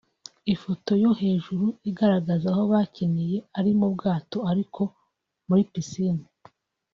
Ifoto 0.53 0.91
yo 1.03 1.11
hejuru 1.21 1.65
igaragaza 1.89 2.45
aho 2.53 2.63
bakiniye 2.71 3.37
ari 3.57 3.71
mu 3.79 3.87
bwato 3.93 4.37
ariko 4.51 4.81
muri 5.47 5.61
piscine 5.71 6.23